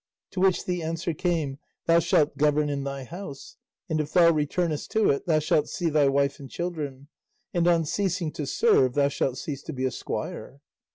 [0.31, 3.57] To which the answer came, "Thou shalt govern in thy house;
[3.87, 7.07] and if thou returnest to it thou shalt see thy wife and children;
[7.53, 10.59] and on ceasing to serve thou shalt cease to be a squire."